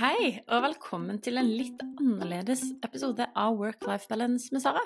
[0.00, 4.80] Hei, og velkommen til en litt annerledes episode av Work-Life Balance med Sara.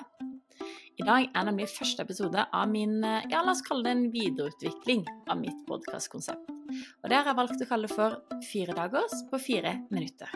[0.99, 5.05] I dag er nemlig første episode av min ja, la oss kalle det en videreutvikling
[5.31, 6.51] av mitt podkastkonsept.
[6.51, 10.35] Og det har jeg valgt å kalle for Fire dagers på fire minutter.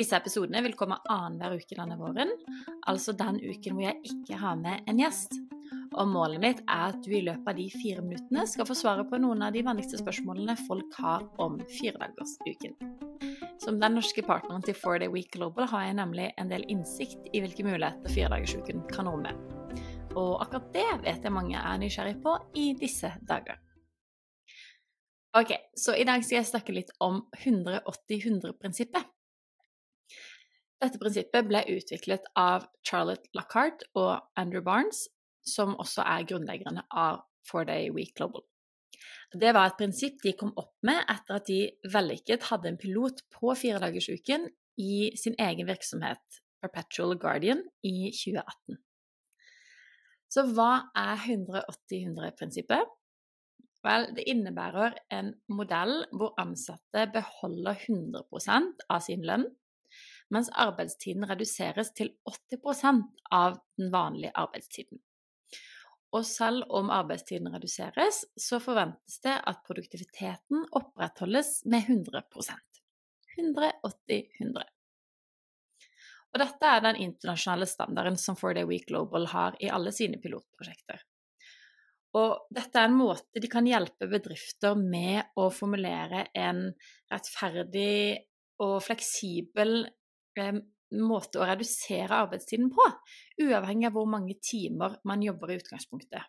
[0.00, 2.32] Disse episodene vil komme annenhver uke denne våren,
[2.88, 5.36] altså den uken hvor jeg ikke har med en gjest.
[5.92, 9.04] Og målet mitt er at du i løpet av de fire minuttene skal få svare
[9.04, 13.03] på noen av de vanligste spørsmålene folk har om firedagersuken.
[13.62, 17.28] Som den norske partneren til 4 Day Week Global har jeg nemlig en del innsikt
[17.32, 19.32] i hvilke muligheter firedagersuken kan romme.
[20.14, 23.58] Og akkurat det vet jeg mange er nysgjerrig på i disse dager.
[25.34, 29.10] Ok, så i dag skal jeg snakke litt om 180-100-prinsippet.
[30.84, 35.08] Dette prinsippet ble utviklet av Charlotte Lockhart og Andrew Barnes,
[35.46, 38.44] som også er grunnleggerne av Four Day Week Global.
[39.34, 41.58] Det var et prinsipp de kom opp med etter at de
[41.90, 44.46] vellykket hadde en pilot på firedagersuken
[44.78, 48.78] i sin egen virksomhet, Perpetual Guardian, i 2018.
[50.30, 52.94] Så hva er 180-100-prinsippet?
[53.84, 59.44] Vel, det innebærer en modell hvor ansatte beholder 100% av sin lønn,
[60.32, 63.02] mens arbeidstiden reduseres til 80%
[63.34, 65.02] av den vanlige arbeidstiden.
[66.14, 72.74] Og selv om arbeidstiden reduseres, så forventes det at produktiviteten opprettholdes med 100%
[73.34, 74.62] 180-100.
[76.34, 81.02] Og dette er den internasjonale standarden som 4Day Week Global har i alle sine pilotprosjekter.
[82.18, 86.68] Og dette er en måte de kan hjelpe bedrifter med å formulere en
[87.10, 88.22] rettferdig
[88.62, 89.80] og fleksibel
[90.38, 90.58] eh,
[90.92, 92.86] måte å redusere arbeidstiden på,
[93.42, 96.22] uavhengig av hvor mange timer man jobber i utgangspunktet.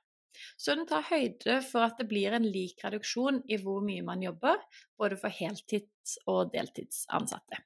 [0.58, 4.24] Så den tar høyde for at det blir en lik reduksjon i hvor mye man
[4.24, 4.60] jobber,
[5.00, 7.62] både for heltids- og deltidsansatte.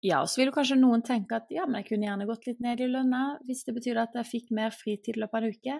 [0.00, 2.62] Ja, og så vil kanskje noen tenke at ja, men jeg kunne gjerne gått litt
[2.64, 5.56] ned i lønna hvis det betyr at jeg fikk mer fritid i løpet av en
[5.58, 5.76] uke.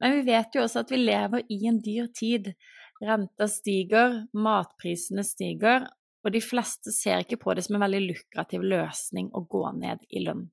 [0.00, 2.52] Men vi vet jo også at vi lever i en dyr tid.
[3.00, 5.86] Renta stiger, matprisene stiger,
[6.24, 10.02] og de fleste ser ikke på det som en veldig lukrativ løsning å gå ned
[10.12, 10.46] i lønn.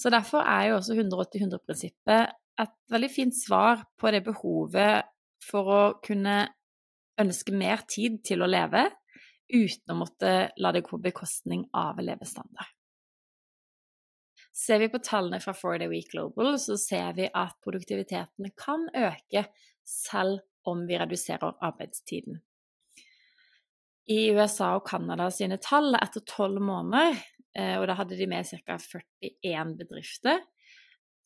[0.00, 5.06] Så derfor er jo også 180-100-prinsippet et veldig fint svar på det behovet
[5.44, 6.42] for å kunne
[7.20, 8.86] ønske mer tid til å leve
[9.50, 12.70] uten å måtte la det gå på bekostning av levestandard.
[14.60, 18.88] Ser vi på tallene fra 4 Day Week Global, så ser vi at produktiviteten kan
[18.92, 19.46] øke
[19.86, 22.40] selv om vi reduserer arbeidstiden
[24.08, 27.18] i USA og Canada sine tall etter tolv måneder,
[27.58, 28.78] eh, og da hadde de med ca.
[28.78, 30.42] 41 bedrifter,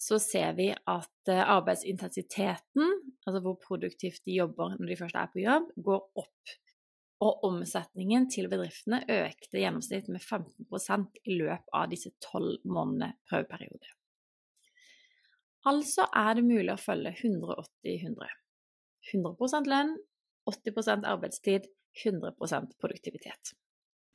[0.01, 2.93] så ser vi at eh, arbeidsintensiteten,
[3.25, 6.55] altså hvor produktivt de jobber når de først er på jobb, går opp.
[7.25, 13.95] Og omsetningen til bedriftene økte gjennomsnitt med 15% i løpet av disse tolv månedene prøveperiode.
[15.65, 18.35] Altså er det mulig å følge 180-100.
[19.15, 19.95] 100 lønn,
[20.51, 21.71] 80% arbeidstid,
[22.03, 23.55] 100% produktivitet.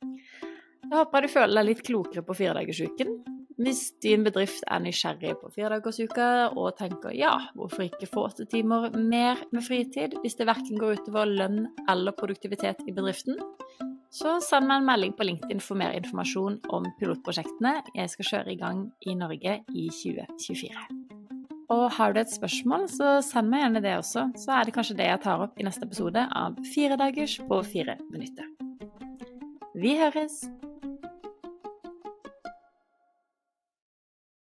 [0.00, 3.20] Jeg håper du føler deg litt klokere på firedagersuken.
[3.60, 8.88] Hvis din bedrift er nysgjerrig på firedagersuka og tenker ja, hvorfor ikke få åtte timer
[8.96, 13.36] mer med fritid hvis det verken går utover lønn eller produktivitet i bedriften,
[14.10, 18.56] så send meg en melding på LinkedIn for mer informasjon om pilotprosjektene jeg skal kjøre
[18.56, 20.99] i gang i Norge i 2024.
[21.70, 24.96] Og har du et spørsmål, så send meg gjerne det også, så er det kanskje
[24.98, 28.50] det jeg tar opp i neste episode av Fire dagers på fire minutter.
[29.78, 30.42] Vi høres!